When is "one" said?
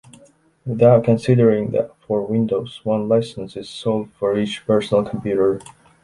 2.83-3.07